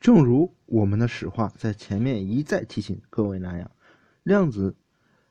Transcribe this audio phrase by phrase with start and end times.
[0.00, 3.70] 正如我们的史话在前面一再提醒各位那样，
[4.22, 4.76] 量子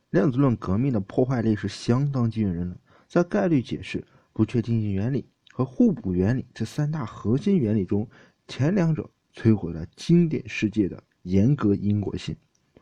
[0.10, 2.78] 量子论革命的破坏力是相当惊人的。
[3.08, 8.10] 在概率解释、不确定性原理和互补原理这三大核心原理中，
[8.48, 12.36] 前两者摧毁了经典世界的严格因果性，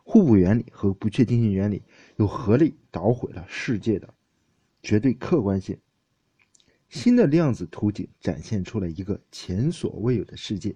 [0.04, 1.84] 互补原理和不确定性原理
[2.18, 4.12] 又合力捣毁了世界的
[4.82, 5.78] 绝对客观性。
[6.90, 10.76] 新的量子图景展现出了一个前所未有的世界，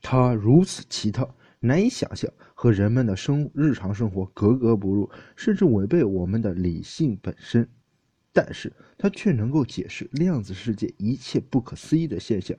[0.00, 1.28] 它如此奇特，
[1.60, 7.68] 难以想象，和人们的生日常生活格格不入，甚至违背我们的理性本身。
[8.32, 12.56] 但是，它却能够解释量子世界一切不可思议的现象。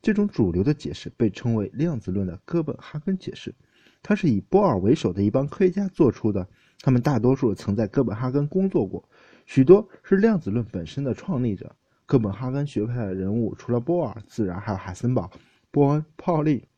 [0.00, 3.54] 这种主流的解释被称为量子论的哥本哈根解释，
[4.02, 6.48] 它是以波尔为首的一帮科学家做出的，
[6.80, 9.08] 他们大多数曾在哥本哈根工作过。
[9.44, 11.76] 许多是量子论本身的创立者，
[12.06, 15.30] 哥本哈根学派的人物除了波尔，自然还有海森堡、
[15.72, 16.68] 波恩、泡利、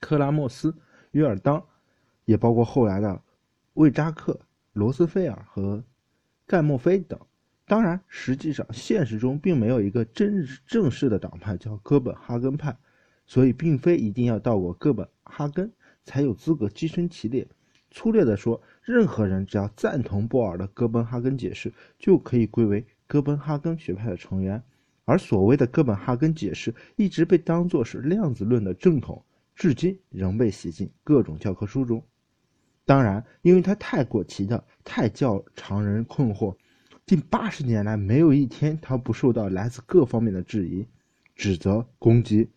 [0.00, 0.76] 克拉莫斯、
[1.12, 1.64] 约尔当，
[2.24, 3.22] 也包括后来的
[3.74, 4.38] 魏扎克、
[4.72, 5.82] 罗斯菲尔和
[6.44, 7.18] 盖莫菲等。
[7.64, 12.76] 当然，实际上现实中并没有一个真正式的党派叫哥本哈根派，
[13.24, 15.72] 所以并非一定要到过哥本哈根
[16.04, 17.48] 才有资格跻身其列。
[17.92, 24.62] 粗略地说，任何人只要赞同波尔的哥本哈根解释，就可以归为哥本哈根学派的成员。
[25.04, 32.04] 而所谓的哥本哈根解释一直被当作是量子论的正统，至今仍被写进各种教科书中。
[32.84, 36.56] 当然，因为它太过奇特，太叫常人困惑，
[37.06, 40.86] 近八十年来没有一天它不受到来自各方面的质疑、
[41.34, 42.48] 指责、攻击。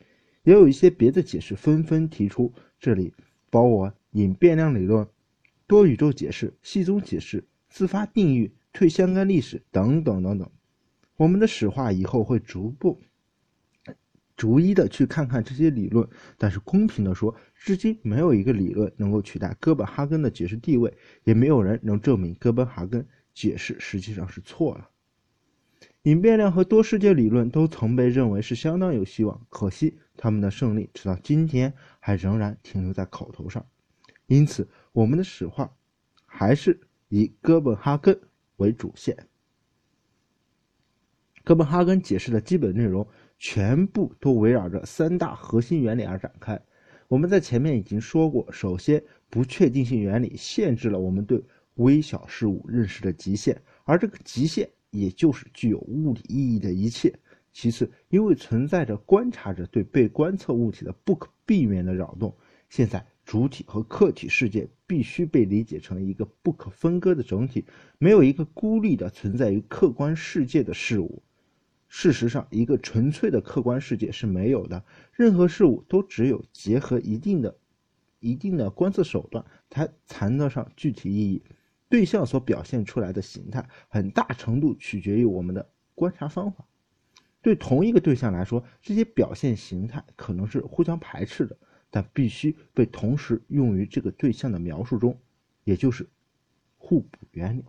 [0.44, 3.14] 也有一些别的解释纷纷提出，这里
[3.50, 5.08] 包括引变量理论。
[5.68, 10.52] 多宇宙解释、系宗解释、自发定义、退相干历史等等等等。
[11.18, 13.02] 我们的史话以后会逐步、
[14.36, 16.08] 逐一的去看看这些理论。
[16.38, 20.94] 但是公平的说，至今没有一个理论能够取代哥本哈根的解释地位，
[21.24, 24.90] 也没有人能证明哥本哈根解释实际上是错了。
[26.04, 33.66] 隐变量和多世界理论都曾被认为是相当有希望，可惜他们的胜利直到今天还仍然停留在口头上。
[34.28, 34.68] 因此。
[34.96, 35.76] 我们的史话
[36.26, 38.18] 还是以哥本哈根
[38.56, 39.28] 为主线。
[41.46, 43.08] 哥本哈根解释的基本内容
[43.38, 46.60] 全部都围绕着三大核心原理而展开。
[47.08, 51.40] 我们在前面已经说过，首先，不确定性原理限制了我们对
[51.76, 57.14] 微小事物认识的极限，而这个极限也就是具有物理意义的一切。
[57.54, 62.36] 其次，因为存在着观察者对被观测物体的不可避免的扰动，
[62.70, 63.06] 现在。
[63.24, 67.66] 主体和客体世界必须被理解成一个不可分割的整体，
[67.98, 71.24] 没有一个孤立的存在于客观世界的事物。
[71.88, 77.58] 事实上，一个纯粹的客观世界是没有的，任何事物都只有结合一定的、
[78.20, 81.42] 一定的观测手段才谈得上具体意义。
[81.88, 86.66] 对象所表现出来的形态，很大程度取决于我们的观察方法。
[87.42, 91.58] 对同一个对象来说，这些表现形态可能是互相排斥的。
[91.92, 95.18] 但必须被同时用于这个对象的描述中，
[95.64, 96.06] 也就是
[96.78, 97.64] 互补原理。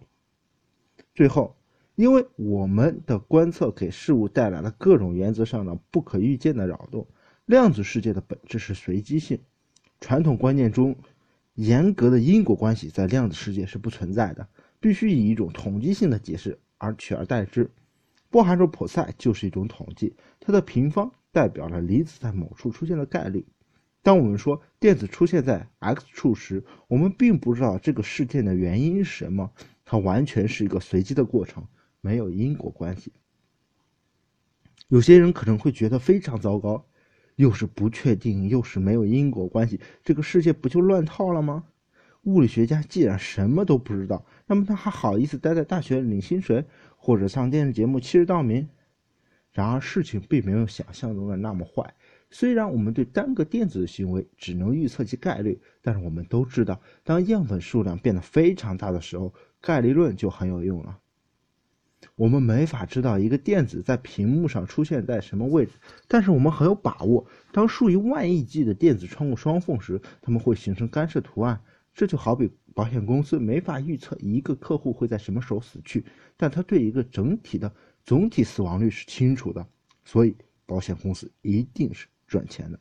[1.15, 1.57] 最后，
[1.97, 7.07] 因为我们的观测给事物带来了各种原则上的不可预见的扰动，
[7.47, 9.41] 量子世界的本质是随机性。
[9.99, 10.95] 传统观念中，
[11.55, 14.47] 严格的因果关系在量子世界是不存在的，
[14.79, 17.71] 必须以一种统计性的解释而取而代之。
[18.29, 23.47] 波函数普赛就是一种统计，它的平方代表了离子在某处出现的概率。
[24.03, 29.51] 当我们说电子出现在 x 处时，我们并不知道这个事件的原因是什么，
[29.87, 31.67] 它完全是一个随机的过程，
[32.07, 33.13] 没有因果关系。
[34.87, 36.87] 有些人可能会觉得非常糟糕，
[37.35, 41.65] 又是不确定，又是没有因果关系，这个世界不就乱套了吗？
[42.23, 46.65] 物理学家既然什么都不知道，那么他还好意思待在大学领薪水，
[46.97, 48.69] 或者上电视节目欺世盗名？
[49.53, 51.95] 然而事情并没有想象中的那么坏。
[52.31, 60.99] 虽然我们对单个电子的行为只能预测其概率，但是我们都知道，当样本数量变得非常大的时候，概率论就很有用了。
[62.17, 65.75] 我们没法知道一个电子在屏幕上出现在什么位置，
[66.09, 71.63] 但是我们很有把握，当数以万亿计的电子穿过双缝时，它们会形成干涉图案。
[71.95, 76.05] 这就好比保险公司没法预测一个客户会在什么时候死去，
[76.37, 77.73] 但他对一个整体的
[78.03, 79.67] 总体死亡率是清楚的，
[80.05, 80.37] 所以
[80.67, 82.09] 保险公司一定是。
[82.29, 82.81] 赚钱的。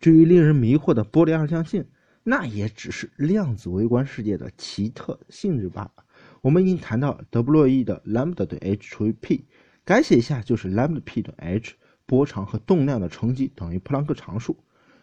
[0.00, 1.84] 至于令人迷惑的玻璃二象性，
[2.22, 5.92] 那也只是量子微观世界的奇特性质罢了。
[6.42, 9.46] 我们已经谈到德布洛意的 lambda 等于 h 除以 p，
[9.84, 11.74] 改写一下就是 lambda p 等于 h。
[12.04, 14.58] 波长和动量的乘积等于普朗克常数。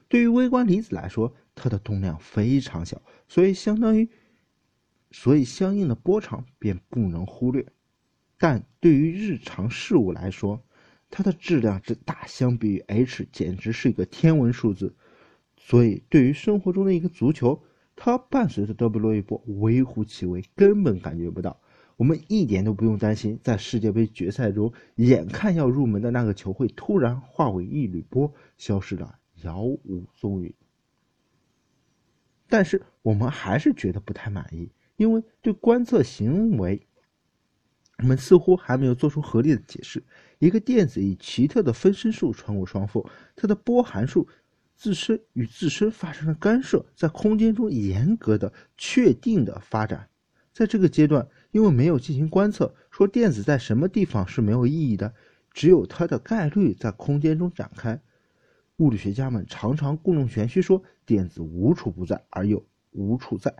[0.09, 4.09] 对于微观粒子来说，它的动量非常小，所以相当于，
[5.09, 7.65] 所以相应的波长便不能忽略。
[8.37, 10.61] 但对于日常事物来说，
[11.09, 14.93] 它的质量之大，相比于 h 简直是一个天文数字。
[15.57, 17.63] 所以，对于生活中的一个足球，
[18.01, 21.59] 它伴随着德布罗伊波微乎其微，根本感觉不到。
[21.97, 29.19] 我们一点都不用担心，在世界杯决赛中，眼看要入门的那个球会突然化为一缕波，消失了。
[29.35, 30.53] 杳无踪影，
[32.47, 36.87] 但是我们还是觉得不太满意，因为对观测行为，
[37.97, 40.01] 我们似乎还没有做出合理的解释。
[40.39, 43.03] 一个电子以奇特的分身术穿过双缝，
[43.35, 44.25] 它的波函数
[44.79, 50.07] 自身与自身发生了干涉，在空间中严格的、确定的发展。
[50.53, 55.13] 在这个阶段，因为没有进行观测，说电子在什么地方是没有意义的，
[55.51, 58.01] 只有它的概率在空间中展开。
[58.77, 63.53] 物理学家们常常故弄玄虚，说电子无处不在，而又无处在，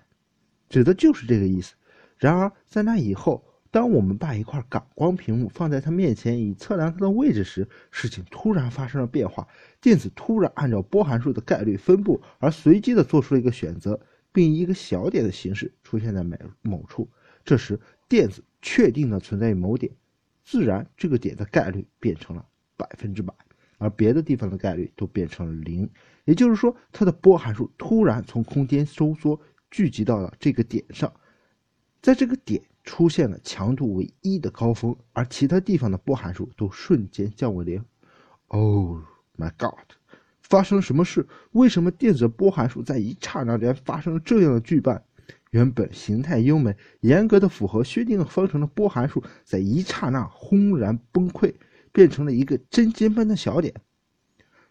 [0.70, 1.76] 指的就是这个意思。
[2.18, 9.48] 然而，在那以后，当我们把一块感光屏幕放在它面前，以测量它的位置时，事情突然发生了变化。
[9.80, 14.00] 电子突然按照波函数的概率分布而随机的做出了一个选择，
[14.32, 17.10] 并以一个小点的形式出现在某某处。
[17.46, 19.92] 这时，电子确定的存在于某点，
[20.44, 22.46] 自然这个点的概率变成了
[22.76, 23.34] 百分之百。
[23.78, 25.90] 而别的地方的概率都变成了零，
[26.26, 29.40] 也就是说，它的波函数突然从空间收缩
[29.72, 31.14] 聚集到了这个点上，
[32.02, 37.86] 在这个点出现了强度为一的高峰，而其他地方的波函数都瞬间降为零。
[38.48, 38.98] Oh
[39.38, 39.94] my god！
[40.42, 41.28] 发生什么事？
[41.52, 45.00] 为什么电子波函数在一刹那间发生了这样的巨变？
[45.52, 51.54] 原本形态优美、严格的符合薛定谔方程的波函数，在一刹那轰然崩溃。
[51.92, 53.74] 变成了一个针尖般的小点。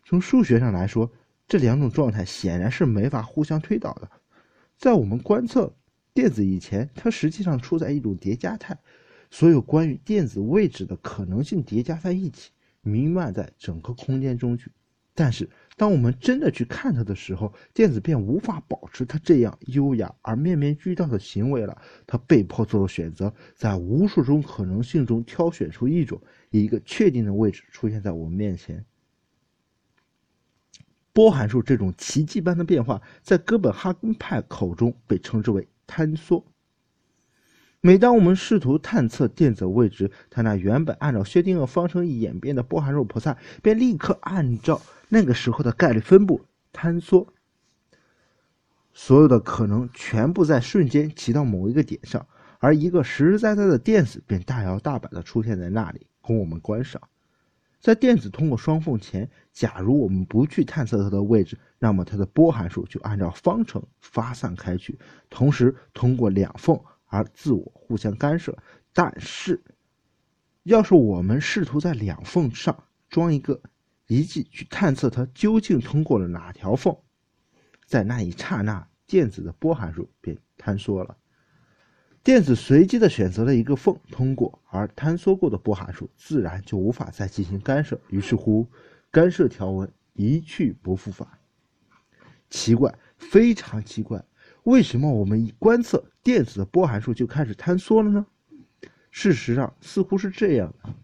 [0.04, 1.10] 从数学上来说，
[1.48, 4.08] 这两种状态显然是没法互相推导的。
[4.76, 5.74] 在我们观测
[6.18, 8.76] 电子以前，它实际上处在一种叠加态，
[9.30, 12.50] 所有关于电子位置的可能性叠加在一起，
[12.82, 14.68] 弥漫在整个空间中去。
[15.14, 21.80] 但是，当我们真的去看它的时候，电子便无法保持它这样优雅而面面俱到的行为了。
[22.04, 26.20] 它被迫做了选择，在无数种可能性中挑选出一种。
[26.50, 28.84] 以一个确定的位置出现在我们面前。
[31.12, 36.44] 波函数这种奇迹般的变化，在哥本哈根派口中被称之为坍缩。
[37.80, 47.26] 每当我们试图探测电子位置，它那原本按照薛定谔方程演变的波函数菩萨，便立刻按照那个时候的概率分布坍缩。
[48.92, 52.26] 所有的可能全部在瞬间骑到某一个点上，
[52.58, 56.06] 而一个实实在在的电子便大摇大摆的出现在那里。
[56.20, 57.00] 供我们观赏，
[57.80, 64.98] 在电子通过双缝前，假如我们不去探测它的位置，那么它的波函数就按照方程发散开去，
[65.30, 68.56] 同时通过两缝而自我互相干涉。
[68.92, 69.62] 但是，
[70.64, 73.60] 要是我们试图在两缝上装一个
[74.08, 76.96] 仪器去探测它究竟通过了哪条缝，
[77.86, 81.16] 在那一刹那，电子的波函数便坍缩了。
[82.28, 87.98] 电子随机的选择了一个缝通过，而坍缩过的波函数自然就无法再进行干涉。
[88.10, 88.68] 于是乎，
[89.10, 91.26] 干涉条纹一去不复返。
[92.50, 94.22] 奇怪，非常奇怪，
[94.64, 98.26] 为什么我们一观测电子的波函数就开始坍缩了呢？
[99.10, 100.94] 事实上，似乎是这样的：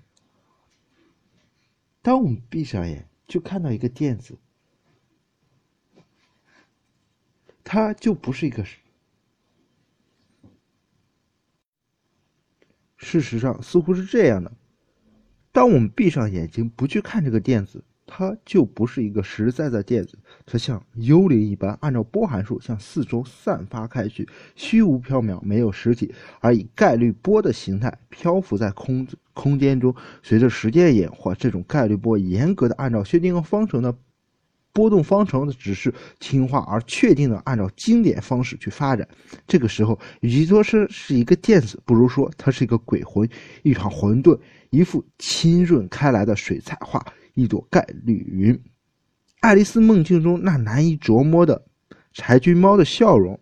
[2.02, 4.37] 当我们闭上眼，就看到一个电子，
[7.64, 8.62] 它就不是一个。
[13.04, 14.50] 事实上，似乎是这样的：
[15.52, 29.94] 当我们闭上眼睛不去看这个电子，它就不是一个实在的电子，它像幽灵一般，按照波函数向四周散发开去，虚无缥缈，没有实体，而以概率波的形态漂浮在空空间中。
[30.23, 33.94] 随着时间演化，这种概率波严格的按照薛定谔方程的。
[34.74, 39.08] 波动方程的只是听话而确定的按照经典方式去发展。
[39.46, 43.26] 这个时候，与其说是是一个电子，不如说它是一个鬼魂，
[43.62, 44.38] 一团混沌，
[44.70, 48.60] 一幅浸润开来的水彩画，一朵概率云。
[49.40, 51.64] 爱丽丝梦境中那难以琢磨的
[52.12, 53.38] 柴郡猫的笑容，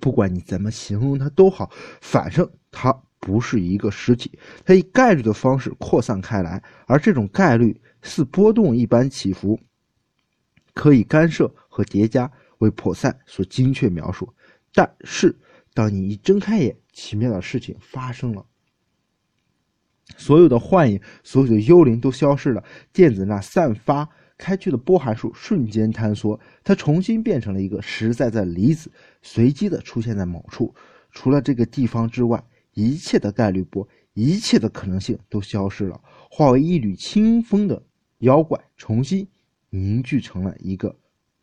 [0.00, 1.70] 不管你怎么形容它都好，
[2.02, 9.58] 反正它不是一个实体，它以概率的方式扩散开来，而这种概率似波动一般起伏。
[10.76, 14.30] 可以干涉和叠加为破散所精确描述，
[14.74, 15.34] 但是
[15.72, 18.44] 当你一睁开眼，奇妙的事情发生了。
[20.18, 24.06] 所有的幻影，所有的幽灵都消失了，电子那散发
[24.36, 28.92] 开去的波函数瞬间坍缩，它重新变成了一个实在在离子，
[29.22, 30.74] 随机的出现在某处。
[31.10, 35.98] 除了这个地方之外，一切的概率波，一切的可能性都消失了，
[36.30, 37.82] 化为一缕清风的
[38.18, 39.26] 妖怪，重新
[39.76, 40.98] 凝聚成了一个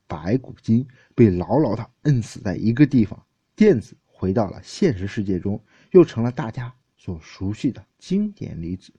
[0.08, 3.24] 白骨精，被牢牢的摁死在一个地方。
[3.56, 8.94] 电子回到了现实世界中，又成了大家所熟悉的经典离子。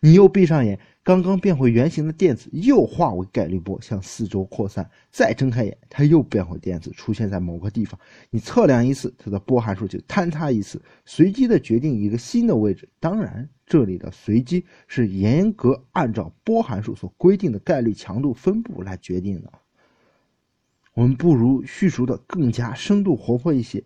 [0.00, 0.78] 你又闭上眼。
[1.02, 7.96] 刚刚变回原形的电子又化为概率波向四周扩散，再睁开眼，它又变回电子，出现在某个地方。
[8.28, 12.88] 你测量一次，它的波函数就坍塌一次，随机的决定一个新的位置。
[12.98, 19.52] 当然，这里的随机是严格按照波函数所规定的概率强度分布来决定的。
[20.94, 23.84] 我们不如叙述的更加生动活泼一些。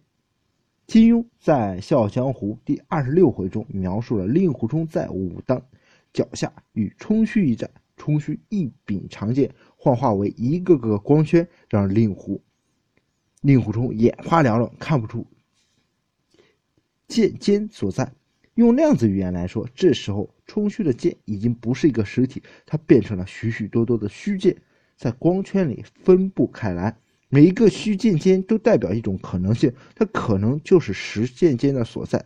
[0.87, 5.63] 金庸在《笑傲江湖》第二十六回中描述了令狐冲在武当。
[6.13, 12.43] 脚下与冲虚一战，冲虚一柄长剑幻化为一个个光圈，让令狐
[13.43, 15.27] 令狐冲眼花缭乱，看不出
[17.09, 18.13] 剑尖所在。
[18.55, 24.55] 用量子语言来说，这时候冲虚的剑已经不是一个实体，它变成了许许多多的虚剑，
[24.97, 26.95] 在光圈里分布开来。
[27.29, 32.23] 每一个虚剑尖都代表一种可能性，它可能就是实剑尖的所在。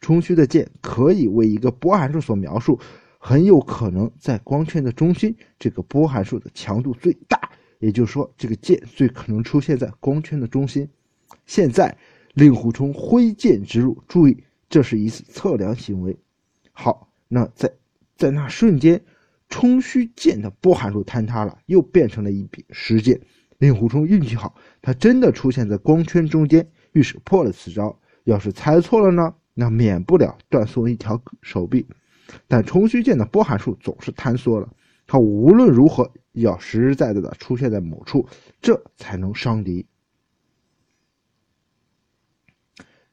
[0.00, 2.78] 冲虚的剑可以为一个波函数所描述。
[3.26, 7.40] 很有可能在光圈的中心，这个波函数的强度最大，
[7.78, 10.86] 也就是说，这个剑最可能出现在光圈的中心。
[11.46, 11.96] 现在，
[12.34, 16.14] 令狐冲挥剑直入，注意，这是一次测量行为。
[16.72, 17.72] 好，那在
[18.14, 19.02] 在那瞬间，
[19.48, 23.18] 冲虚剑的波函数坍塌了，又变成了一柄实剑。
[23.56, 27.98] 令狐冲运气好，他真的出现在光圈中间，于是破了此招。
[28.24, 29.34] 要是猜错了呢？
[29.54, 31.86] 那免不了断送一条手臂。
[32.48, 34.68] 但冲虚剑的波函数总是坍缩了，
[35.06, 38.26] 它无论如何要实实在在的出现在某处，
[38.60, 39.86] 这才能伤敌。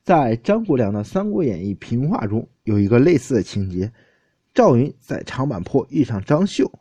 [0.04, 3.92] 在张国良的《三国演义》评话中有一个类似的情节：
[4.54, 6.72] 赵云在长坂坡遇上张绣，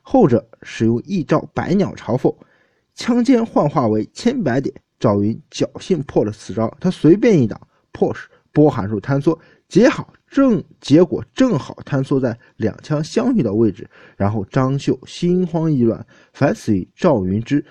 [0.00, 2.34] 后者使用一招百鸟朝凤，
[2.94, 4.74] 枪尖幻化为千百点。
[4.98, 7.60] 赵云侥幸破了此招，他随便一挡，
[7.92, 10.10] 迫使波函数坍缩，结好。
[10.36, 13.88] 正结果正好坍缩在两枪相遇的位置，
[14.18, 17.64] 然后张绣心慌意乱，反死于赵云之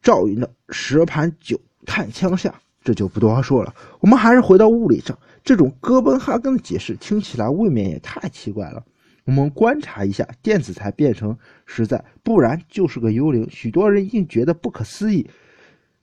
[0.00, 2.54] 赵云的十盘九探枪下。
[2.82, 3.74] 这就不多说了。
[3.98, 8.82] 我们还是回到物理上，这种哥本哈根的解释听起来未免也太奇怪了。
[9.26, 13.46] 我们观察一下，电子才变成实在，不然就是个幽灵。
[13.50, 15.28] 许多人一定觉得不可思议。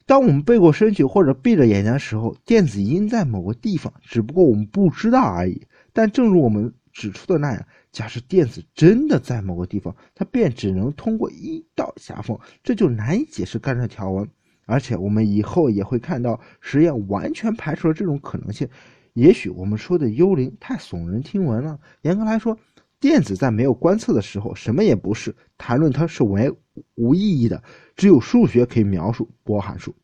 [0.05, 5.59] 当我们背过身去或者闭着眼睛的时候，电子应在某个地方，只不过我们不知道而已。
[5.97, 14.29] 但正如我们指出的那样，假设电子真的在某个地方，它便只能通过一道狭缝，这就难以解释干涉条纹。
[14.67, 18.69] 而且我们以后也会看到，实验完全排除了这种可能性。
[19.13, 21.79] 也许我们说的幽灵太耸人听闻了。
[22.03, 22.55] 严格来说，
[22.99, 26.53] 电子在没有观测的时候什么也不是，谈论它是为
[26.93, 27.63] 无意义的。
[27.95, 29.95] 只有数学可以描述波函数。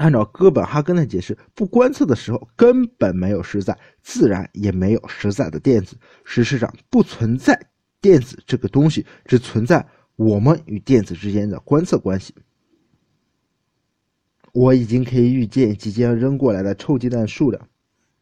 [0.00, 5.94] 按照哥本哈根的解释，不观测的时候根本没有实在，自然也没有实在的电子。
[6.24, 7.68] 事实上，不存在
[8.00, 12.34] 电子这个东西，只存在我们与电子之间的观测关系。
[14.54, 17.68] 我已经可以预见即将扔过来的臭鸡蛋数量，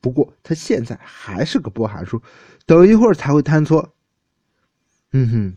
[0.01, 2.21] 不过它现在还是个波函数，
[2.67, 3.95] 等一会儿才会坍缩。
[5.13, 5.57] 嗯哼。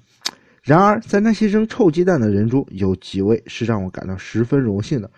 [0.62, 5.10] 然而，在那些扔臭鸡蛋的人中，有几位是让我感到十分荣幸的。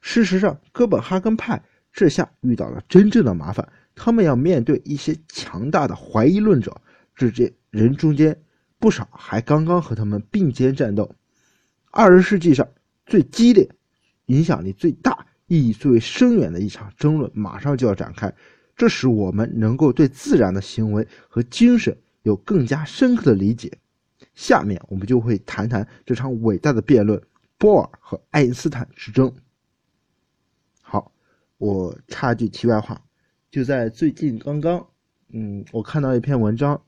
[0.00, 3.66] 事实上，哥本哈根派这下遇到了真正的麻烦。
[3.94, 6.80] 他们要面对一些强大的怀疑论者，
[7.14, 8.34] 这些人中间
[8.78, 11.14] 不少还刚刚和他们并肩战斗。
[11.90, 12.66] 二十世纪上
[13.04, 13.68] 最激烈、
[14.26, 18.32] 影响力最大、意义最为深远的一场争论马上就要展开，
[18.74, 23.70] 这使我们能够对自然的行为和精神有更加深刻的理解。
[24.34, 27.20] 下面我们就会谈谈这场伟大的辩论——
[27.58, 29.30] 波尔和爱因斯坦之争。
[31.60, 32.98] 我插句题外话，
[33.50, 34.88] 就在最近刚刚，
[35.28, 36.82] 嗯，我看到一篇文章，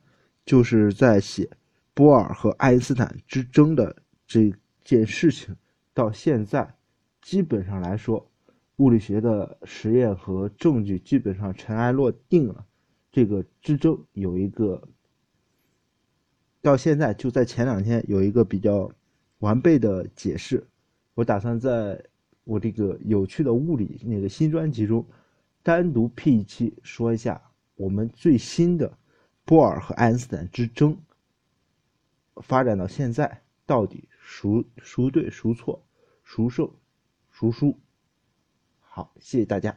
[0.46, 1.46] 就是在写
[1.92, 3.94] 波尔和爱因斯坦之争的
[4.26, 4.50] 这
[4.82, 5.54] 件事情。
[5.92, 6.74] 到现在，
[7.20, 8.26] 基本上来说，
[8.76, 12.64] 物理学的实验和证据基本上尘埃落定了。
[13.10, 14.82] 这个之争有一个，
[16.62, 18.90] 到现在就在前两天有一个比较
[19.40, 20.66] 完备的解释。
[21.12, 22.02] 我打算在。
[22.44, 25.06] 我这个有趣的物理那个新专辑中，
[25.62, 27.40] 单独辟一期说一下
[27.76, 28.98] 我们最新的
[29.44, 30.96] 波尔和爱因斯坦之争
[32.36, 35.84] 发展到现在，到底孰孰对孰错，
[36.24, 36.70] 孰胜
[37.30, 37.78] 孰输？
[38.80, 39.76] 好，谢谢大家。